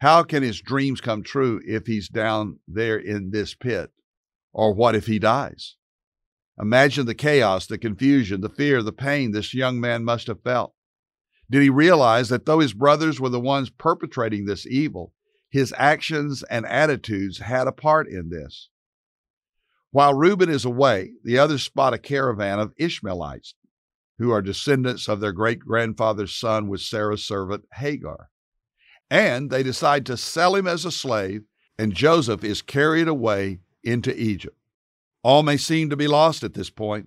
How 0.00 0.22
can 0.22 0.42
his 0.42 0.60
dreams 0.60 1.00
come 1.00 1.22
true 1.22 1.60
if 1.66 1.86
he's 1.86 2.08
down 2.08 2.58
there 2.66 2.98
in 2.98 3.30
this 3.30 3.54
pit? 3.54 3.90
Or 4.52 4.74
what 4.74 4.94
if 4.94 5.06
he 5.06 5.18
dies? 5.18 5.76
Imagine 6.60 7.06
the 7.06 7.14
chaos, 7.14 7.66
the 7.66 7.78
confusion, 7.78 8.40
the 8.40 8.48
fear, 8.48 8.82
the 8.82 8.92
pain 8.92 9.32
this 9.32 9.54
young 9.54 9.80
man 9.80 10.04
must 10.04 10.26
have 10.26 10.42
felt. 10.42 10.74
Did 11.50 11.62
he 11.62 11.70
realize 11.70 12.28
that 12.28 12.46
though 12.46 12.60
his 12.60 12.74
brothers 12.74 13.18
were 13.18 13.28
the 13.28 13.40
ones 13.40 13.70
perpetrating 13.70 14.44
this 14.44 14.66
evil, 14.66 15.14
his 15.48 15.74
actions 15.76 16.42
and 16.44 16.66
attitudes 16.66 17.38
had 17.38 17.66
a 17.66 17.72
part 17.72 18.08
in 18.08 18.28
this? 18.28 18.68
While 19.90 20.14
Reuben 20.14 20.48
is 20.48 20.64
away, 20.64 21.12
the 21.24 21.38
others 21.38 21.62
spot 21.62 21.94
a 21.94 21.98
caravan 21.98 22.60
of 22.60 22.72
Ishmaelites, 22.76 23.54
who 24.20 24.30
are 24.30 24.42
descendants 24.42 25.08
of 25.08 25.18
their 25.18 25.32
great 25.32 25.60
grandfather's 25.60 26.34
son 26.34 26.68
with 26.68 26.82
Sarah's 26.82 27.24
servant 27.24 27.64
Hagar. 27.72 28.28
And 29.10 29.48
they 29.48 29.62
decide 29.62 30.04
to 30.06 30.16
sell 30.18 30.54
him 30.54 30.66
as 30.66 30.84
a 30.84 30.92
slave, 30.92 31.44
and 31.78 31.94
Joseph 31.94 32.44
is 32.44 32.60
carried 32.60 33.08
away 33.08 33.60
into 33.82 34.14
Egypt. 34.14 34.58
All 35.22 35.42
may 35.42 35.56
seem 35.56 35.88
to 35.88 35.96
be 35.96 36.06
lost 36.06 36.44
at 36.44 36.52
this 36.52 36.68
point, 36.68 37.06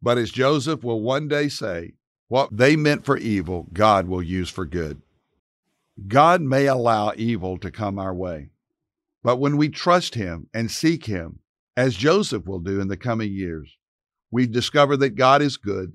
but 0.00 0.16
as 0.16 0.30
Joseph 0.30 0.84
will 0.84 1.00
one 1.00 1.26
day 1.26 1.48
say, 1.48 1.94
what 2.28 2.56
they 2.56 2.76
meant 2.76 3.04
for 3.04 3.16
evil, 3.16 3.66
God 3.72 4.06
will 4.06 4.22
use 4.22 4.48
for 4.48 4.64
good. 4.64 5.02
God 6.06 6.40
may 6.40 6.66
allow 6.66 7.12
evil 7.16 7.58
to 7.58 7.70
come 7.72 7.98
our 7.98 8.14
way, 8.14 8.50
but 9.24 9.38
when 9.40 9.56
we 9.56 9.70
trust 9.70 10.14
Him 10.14 10.46
and 10.54 10.70
seek 10.70 11.06
Him, 11.06 11.40
as 11.76 11.96
Joseph 11.96 12.46
will 12.46 12.60
do 12.60 12.80
in 12.80 12.86
the 12.86 12.96
coming 12.96 13.32
years, 13.32 13.76
we 14.30 14.46
discover 14.46 14.96
that 14.98 15.16
God 15.16 15.42
is 15.42 15.56
good, 15.56 15.94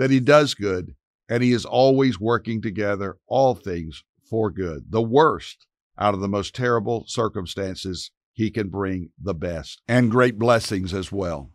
that 0.00 0.10
He 0.10 0.18
does 0.18 0.54
good, 0.54 0.94
and 1.28 1.42
He 1.42 1.52
is 1.52 1.66
always 1.66 2.18
working 2.18 2.62
together 2.62 3.18
all 3.26 3.54
things 3.54 4.02
for 4.30 4.50
good. 4.50 4.86
The 4.88 5.02
worst 5.02 5.66
out 5.98 6.14
of 6.14 6.20
the 6.20 6.28
most 6.28 6.54
terrible 6.54 7.04
circumstances, 7.06 8.10
He 8.32 8.50
can 8.50 8.70
bring 8.70 9.10
the 9.22 9.34
best 9.34 9.82
and 9.86 10.10
great 10.10 10.38
blessings 10.38 10.94
as 10.94 11.12
well. 11.12 11.52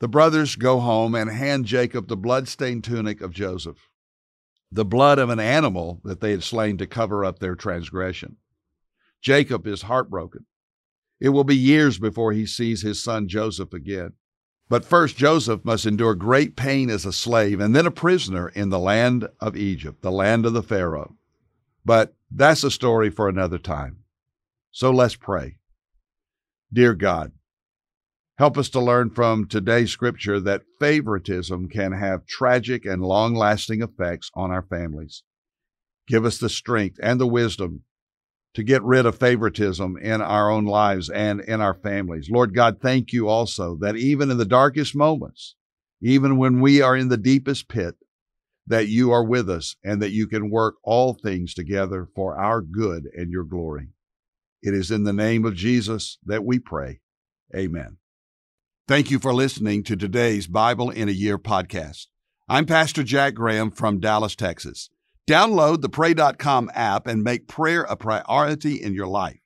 The 0.00 0.08
brothers 0.08 0.56
go 0.56 0.80
home 0.80 1.14
and 1.14 1.28
hand 1.28 1.66
Jacob 1.66 2.08
the 2.08 2.16
blood-stained 2.16 2.82
tunic 2.82 3.20
of 3.20 3.34
Joseph, 3.34 3.90
the 4.72 4.86
blood 4.86 5.18
of 5.18 5.28
an 5.28 5.40
animal 5.40 6.00
that 6.04 6.20
they 6.20 6.30
had 6.30 6.42
slain 6.42 6.78
to 6.78 6.86
cover 6.86 7.26
up 7.26 7.40
their 7.40 7.54
transgression. 7.54 8.36
Jacob 9.20 9.66
is 9.66 9.82
heartbroken. 9.82 10.46
It 11.20 11.28
will 11.28 11.44
be 11.44 11.56
years 11.56 11.98
before 11.98 12.32
he 12.32 12.46
sees 12.46 12.80
his 12.80 13.04
son 13.04 13.28
Joseph 13.28 13.74
again. 13.74 14.14
But 14.68 14.84
first, 14.84 15.16
Joseph 15.16 15.64
must 15.64 15.86
endure 15.86 16.14
great 16.14 16.56
pain 16.56 16.90
as 16.90 17.06
a 17.06 17.12
slave 17.12 17.60
and 17.60 17.74
then 17.74 17.86
a 17.86 17.90
prisoner 17.90 18.48
in 18.48 18.68
the 18.68 18.78
land 18.78 19.28
of 19.40 19.56
Egypt, 19.56 20.02
the 20.02 20.12
land 20.12 20.44
of 20.44 20.52
the 20.52 20.62
Pharaoh. 20.62 21.16
But 21.84 22.14
that's 22.30 22.64
a 22.64 22.70
story 22.70 23.08
for 23.08 23.28
another 23.28 23.58
time. 23.58 24.04
So 24.70 24.90
let's 24.90 25.16
pray. 25.16 25.56
Dear 26.72 26.94
God, 26.94 27.32
Help 28.38 28.56
us 28.56 28.68
to 28.68 28.80
learn 28.80 29.10
from 29.10 29.46
today's 29.46 29.90
scripture 29.90 30.38
that 30.38 30.62
favoritism 30.78 31.68
can 31.68 31.90
have 31.90 32.24
tragic 32.24 32.86
and 32.86 33.02
long 33.02 33.34
lasting 33.34 33.82
effects 33.82 34.30
on 34.32 34.52
our 34.52 34.62
families. 34.62 35.24
Give 36.06 36.24
us 36.24 36.38
the 36.38 36.48
strength 36.48 37.00
and 37.02 37.20
the 37.20 37.26
wisdom 37.26 37.82
to 38.54 38.62
get 38.62 38.82
rid 38.82 39.06
of 39.06 39.18
favoritism 39.18 39.96
in 39.98 40.20
our 40.20 40.50
own 40.50 40.64
lives 40.64 41.08
and 41.10 41.40
in 41.40 41.60
our 41.60 41.74
families. 41.74 42.28
Lord 42.30 42.54
God, 42.54 42.78
thank 42.80 43.12
you 43.12 43.28
also 43.28 43.76
that 43.80 43.96
even 43.96 44.30
in 44.30 44.38
the 44.38 44.44
darkest 44.44 44.96
moments, 44.96 45.54
even 46.00 46.36
when 46.36 46.60
we 46.60 46.80
are 46.80 46.96
in 46.96 47.08
the 47.08 47.16
deepest 47.16 47.68
pit, 47.68 47.96
that 48.66 48.88
you 48.88 49.10
are 49.10 49.24
with 49.24 49.48
us 49.48 49.76
and 49.82 50.02
that 50.02 50.10
you 50.10 50.26
can 50.26 50.50
work 50.50 50.76
all 50.82 51.14
things 51.14 51.54
together 51.54 52.06
for 52.14 52.38
our 52.38 52.60
good 52.60 53.04
and 53.16 53.30
your 53.30 53.44
glory. 53.44 53.88
It 54.62 54.74
is 54.74 54.90
in 54.90 55.04
the 55.04 55.12
name 55.12 55.44
of 55.44 55.54
Jesus 55.54 56.18
that 56.24 56.44
we 56.44 56.58
pray. 56.58 57.00
Amen. 57.54 57.96
Thank 58.86 59.10
you 59.10 59.18
for 59.18 59.32
listening 59.32 59.84
to 59.84 59.96
today's 59.96 60.46
Bible 60.46 60.90
in 60.90 61.08
a 61.08 61.12
Year 61.12 61.38
podcast. 61.38 62.06
I'm 62.48 62.66
Pastor 62.66 63.02
Jack 63.02 63.34
Graham 63.34 63.70
from 63.70 64.00
Dallas, 64.00 64.34
Texas. 64.34 64.90
Download 65.28 65.82
the 65.82 65.90
Pray.com 65.90 66.70
app 66.74 67.06
and 67.06 67.22
make 67.22 67.48
prayer 67.48 67.82
a 67.82 67.96
priority 67.96 68.82
in 68.82 68.94
your 68.94 69.06
life. 69.06 69.40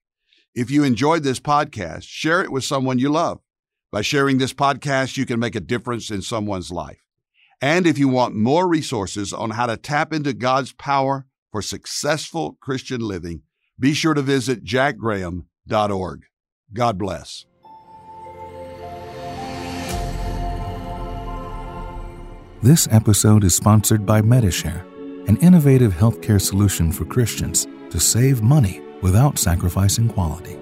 If 0.55 0.71
you 0.71 0.85
enjoyed 0.85 1.25
this 1.25 1.41
podcast, 1.41 2.05
share 2.05 2.41
it 2.41 2.53
with 2.53 2.63
someone 2.63 3.01
you 3.01 3.09
love. 3.09 3.41
By 3.91 4.03
sharing 4.03 4.39
this 4.39 4.55
podcast, 4.55 5.17
you 5.17 5.27
can 5.27 5.41
make 5.41 5.57
a 5.57 5.61
difference 5.61 6.09
in 6.09 6.23
someone's 6.23 6.71
life. 6.71 7.01
And 7.61 7.85
if 7.85 7.99
you 7.99 8.07
want 8.07 8.37
more 8.37 8.69
resources 8.69 9.33
on 9.33 9.51
how 9.51 9.67
to 9.67 9.77
tap 9.77 10.13
into 10.13 10.33
God's 10.33 10.73
power 10.73 11.27
for 11.51 11.61
successful 11.61 12.57
Christian 12.61 13.01
living, 13.01 13.43
be 13.77 13.93
sure 13.93 14.15
to 14.15 14.23
visit 14.23 14.63
jackgraham.org. 14.63 16.23
God 16.73 16.97
bless. 16.97 17.45
This 22.63 22.87
episode 22.93 23.43
is 23.43 23.57
sponsored 23.57 24.07
by 24.07 24.23
Medi-Share, 24.23 24.87
an 25.29 25.37
innovative 25.39 25.93
healthcare 25.93 26.41
solution 26.41 26.93
for 26.93 27.05
Christians 27.05 27.67
to 27.91 28.01
save 28.01 28.43
money 28.43 28.81
without 29.03 29.39
sacrificing 29.39 30.09
quality. 30.09 30.62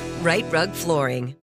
Rite 0.21 0.45
Rug 0.51 0.71
Flooring. 0.73 1.40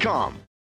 Cars.com. 0.00 0.49